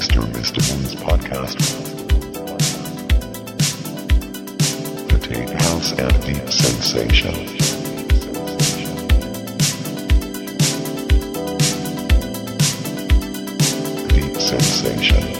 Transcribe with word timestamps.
Mr. 0.00 0.22
Mr. 0.32 0.60
Bones 0.70 0.94
podcast. 0.94 1.58
The 5.08 5.18
Tate 5.18 5.50
House 5.60 5.92
and 5.92 6.22
Deep 6.22 6.50
Sensation. 6.50 7.34
Deep 14.08 14.40
Sensation. 14.40 15.39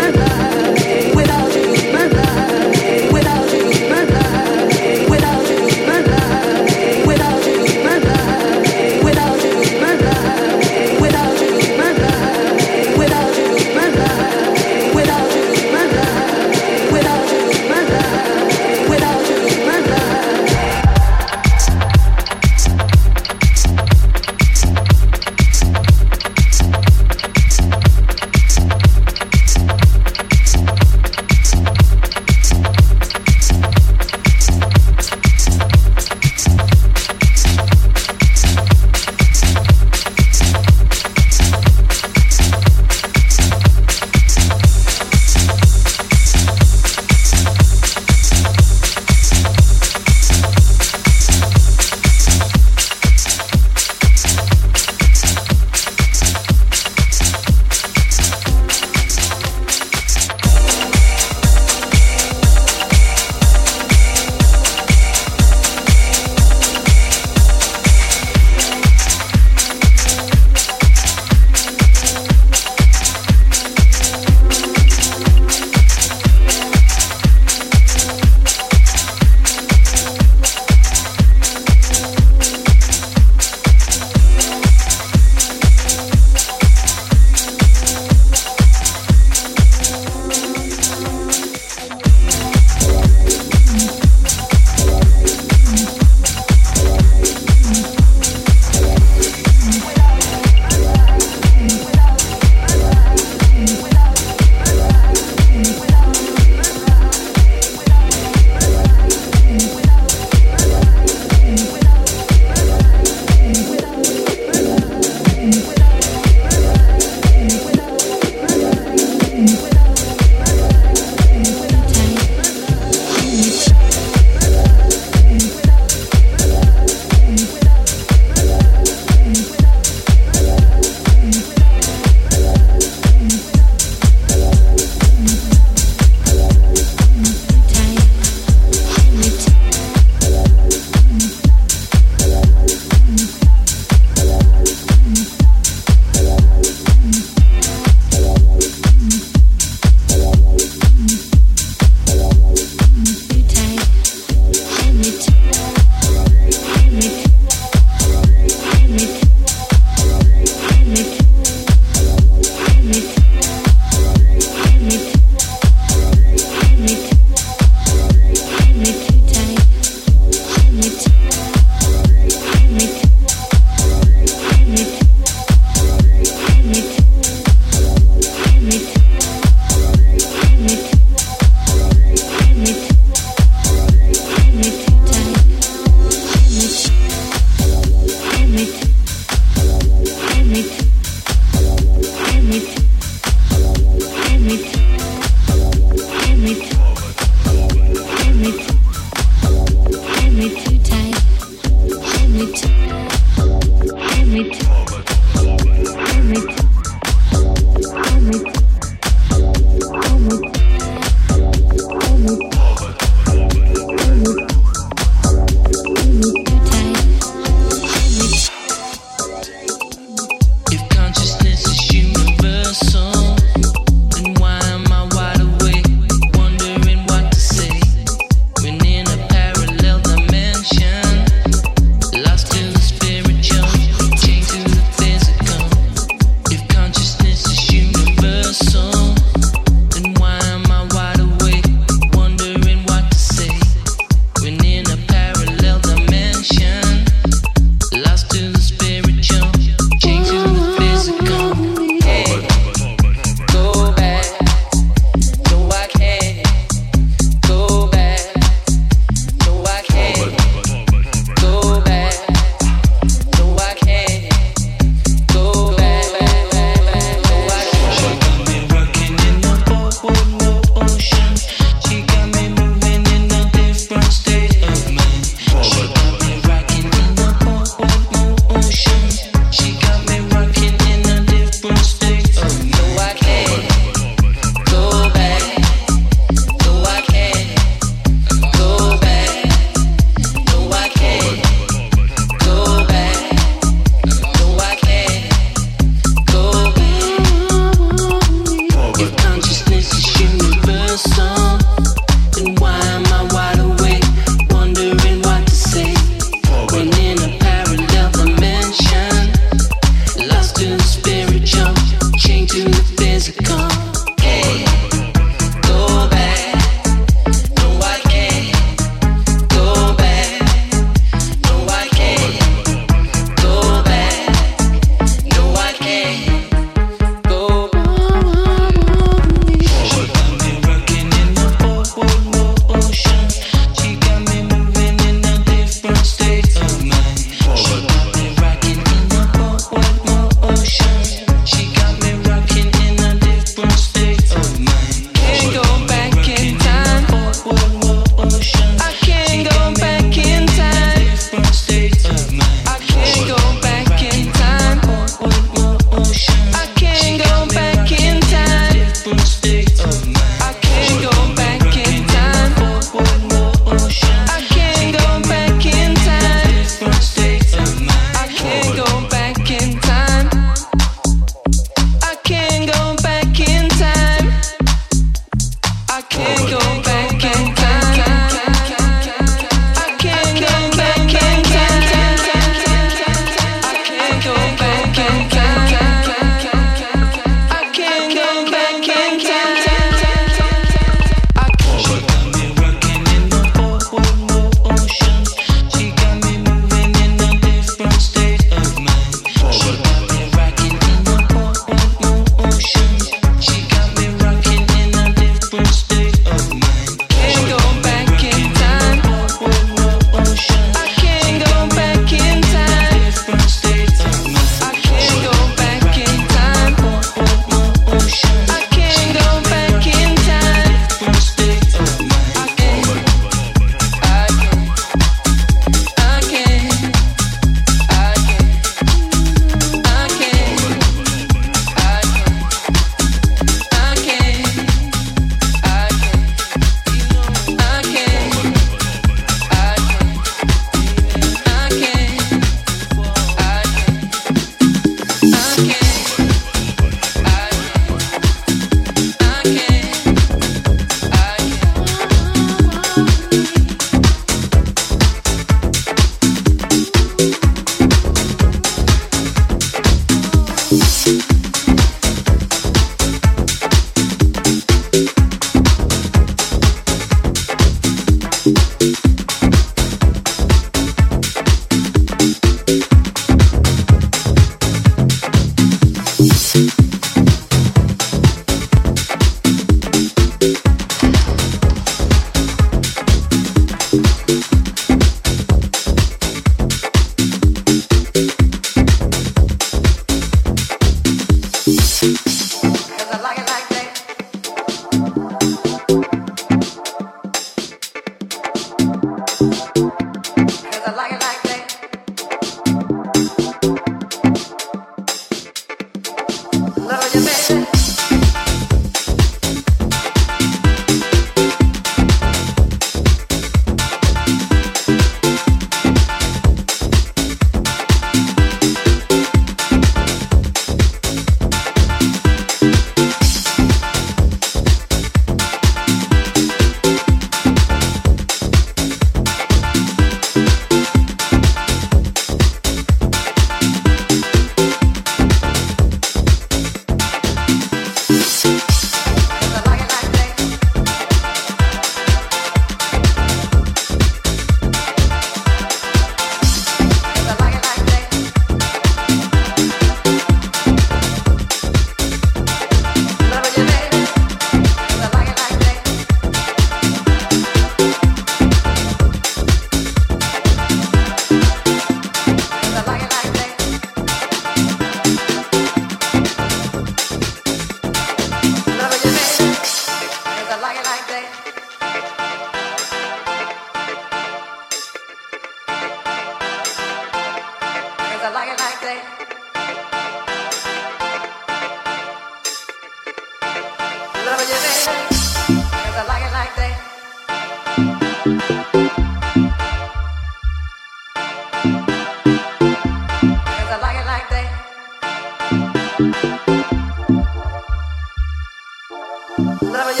Здравия 599.37 600.00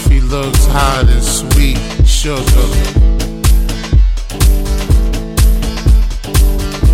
coffee 0.00 0.20
looks 0.20 0.66
hot 0.66 1.06
and 1.08 1.22
sweet 1.22 1.78
sugar. 2.06 2.40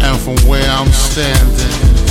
And 0.04 0.18
from 0.20 0.36
where 0.48 0.68
I'm 0.70 0.88
standing, 0.88 2.05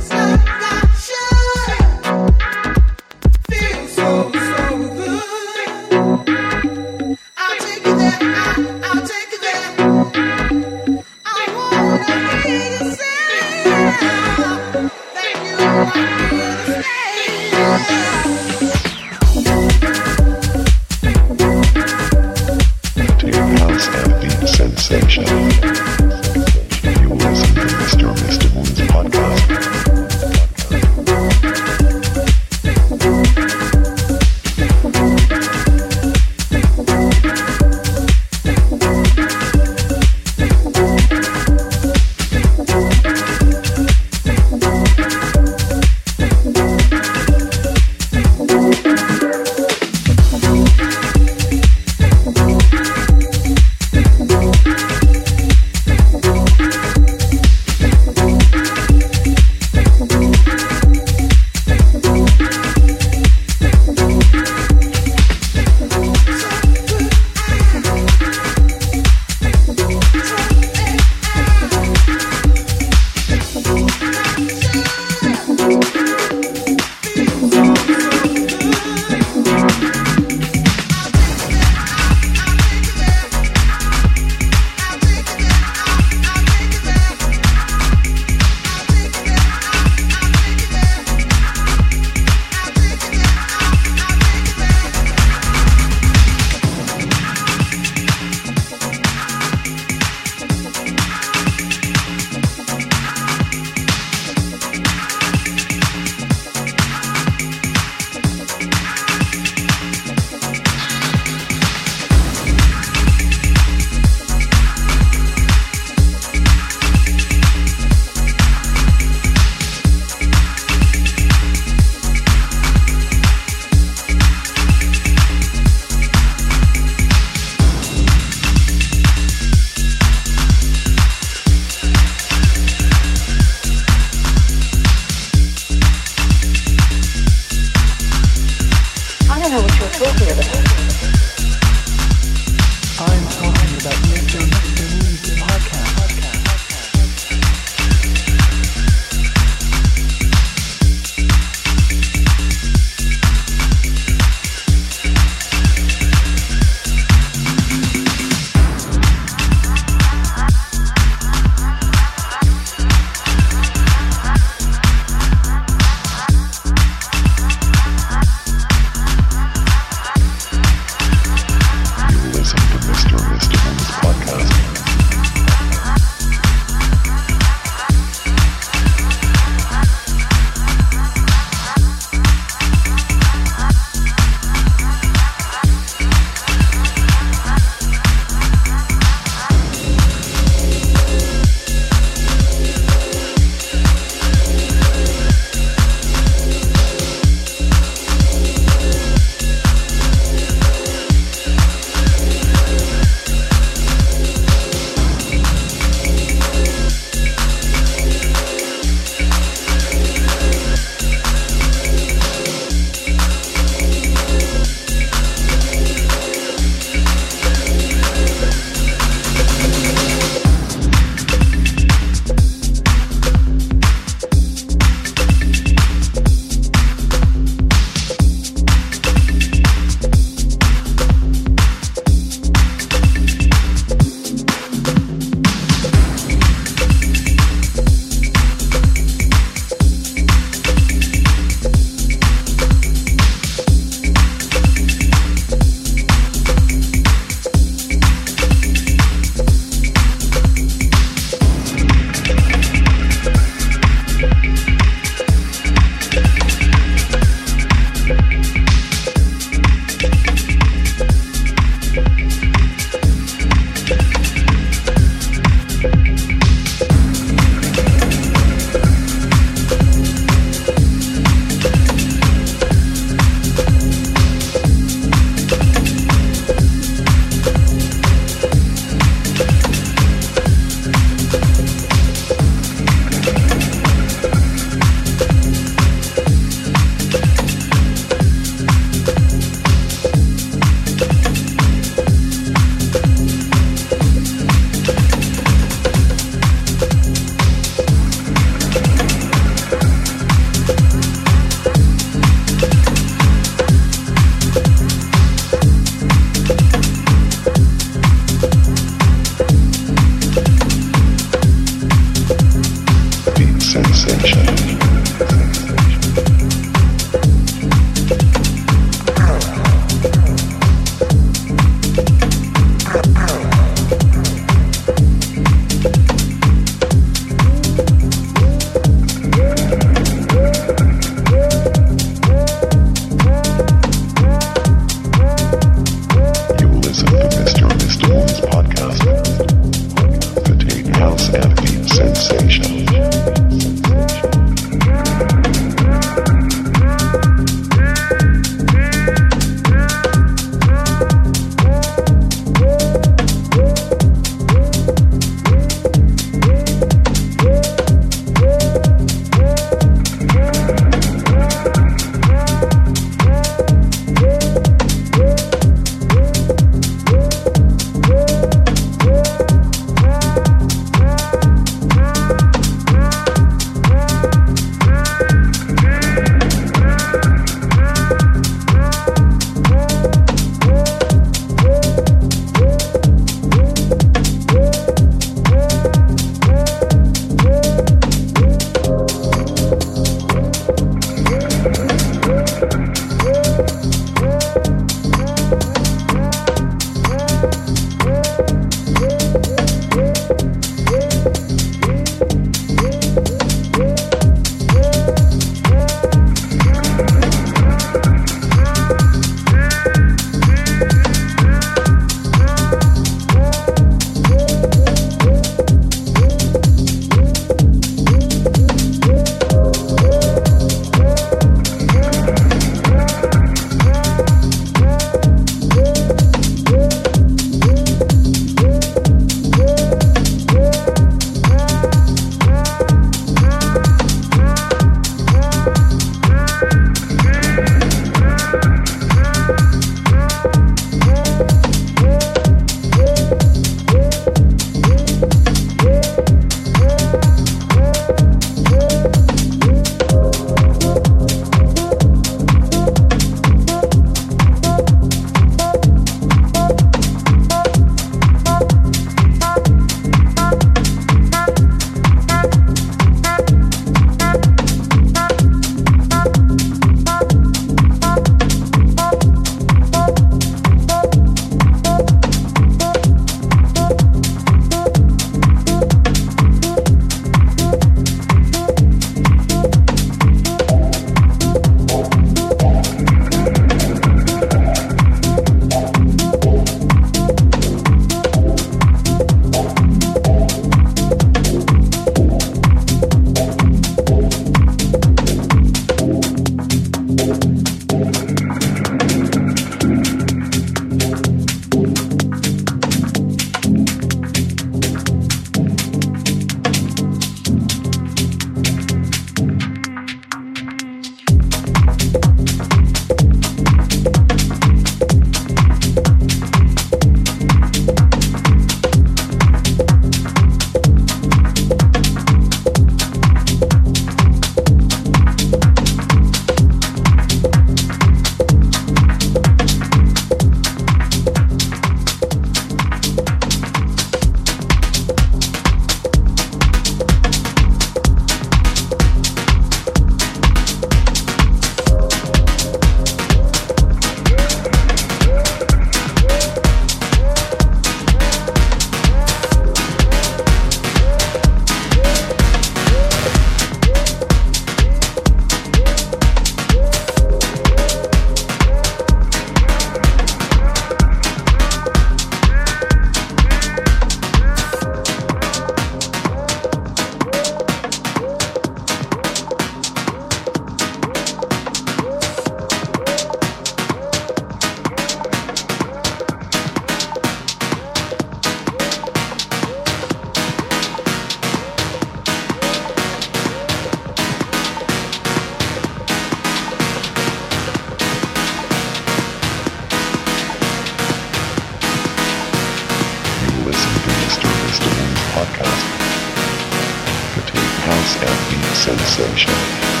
sensation. 598.21 598.73
sensation. 598.73 600.00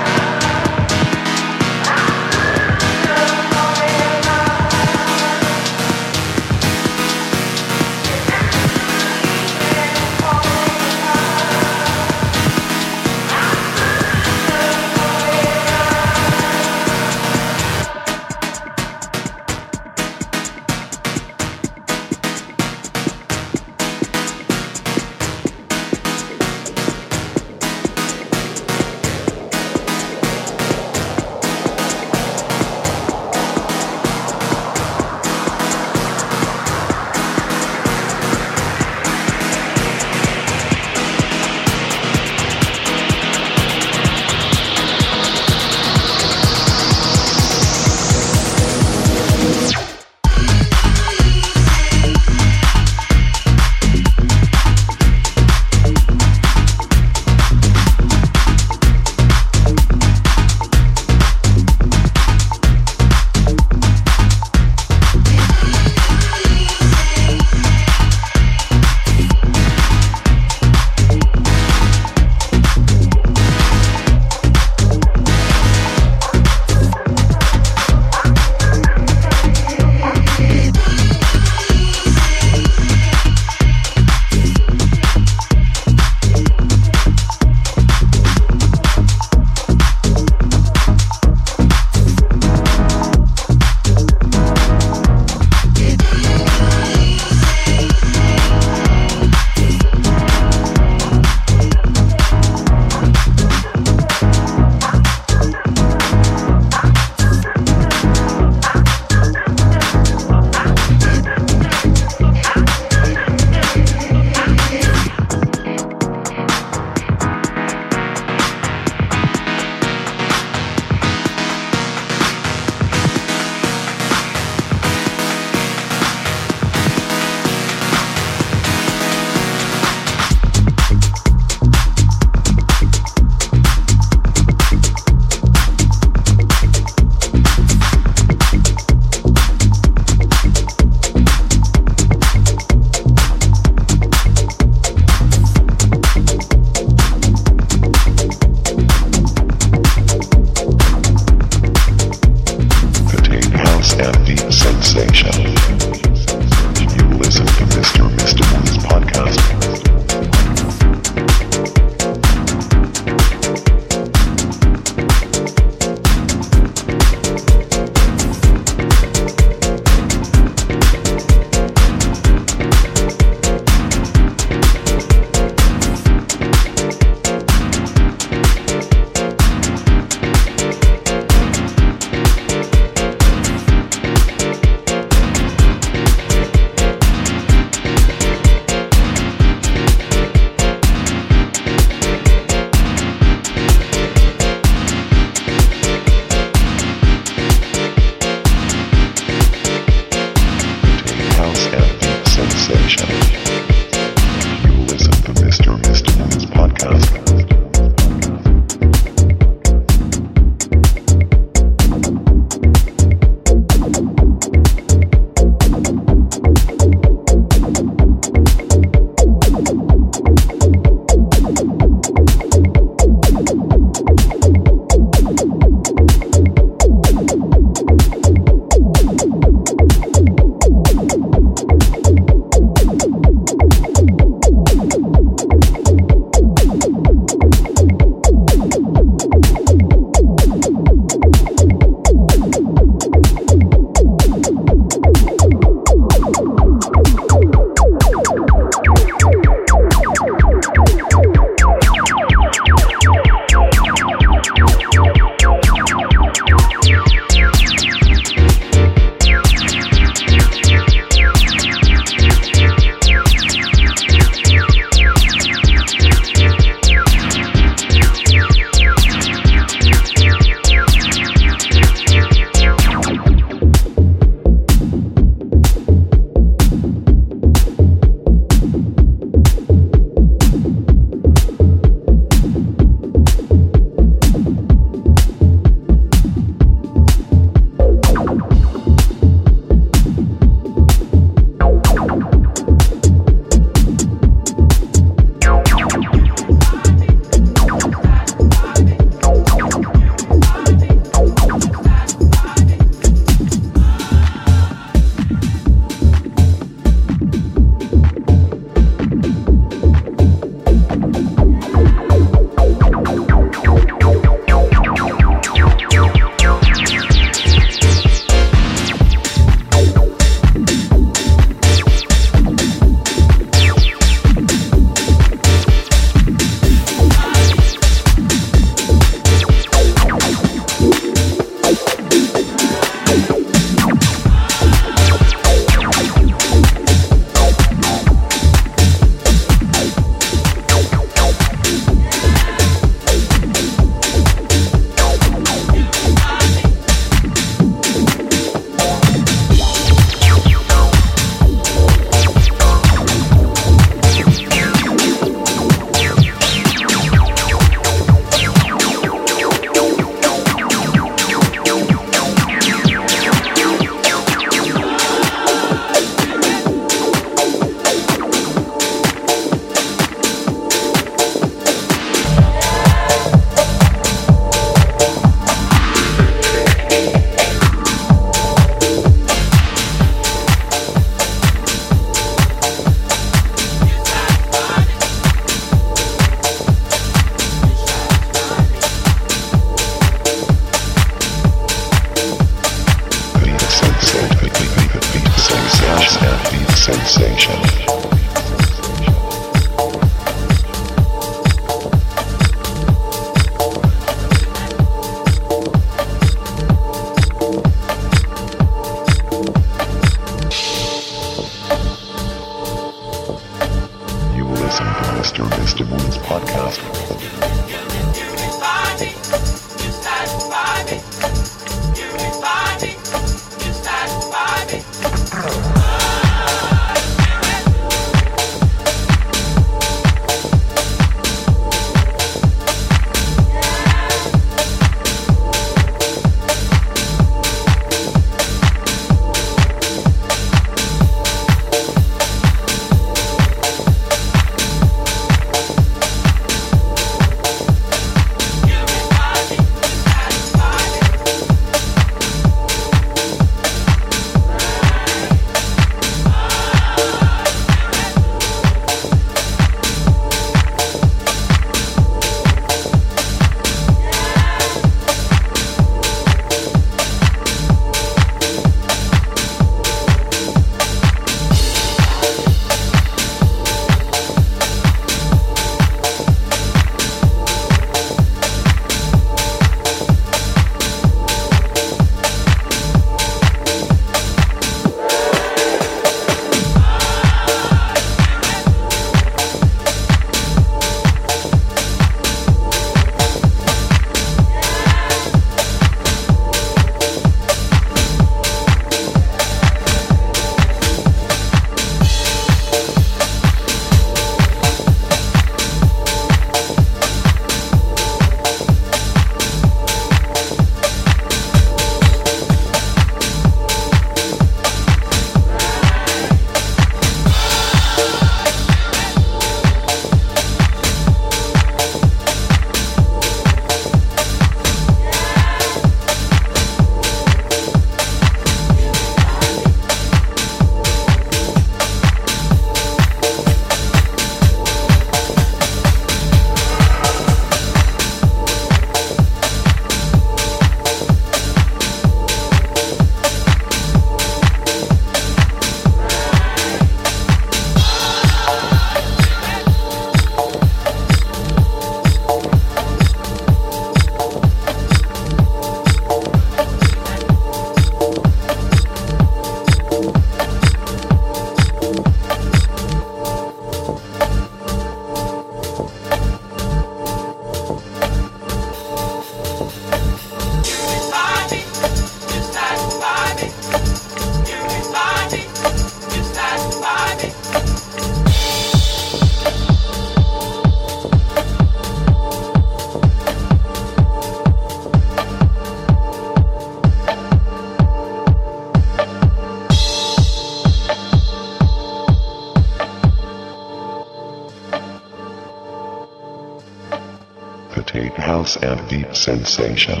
And 598.62 598.88
Deep 598.88 599.14
Sensation. 599.14 600.00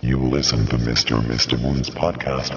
You 0.00 0.18
listen 0.18 0.66
to 0.66 0.76
Mr. 0.76 1.20
Mr. 1.20 1.60
Moon's 1.60 1.90
podcast. 1.90 2.52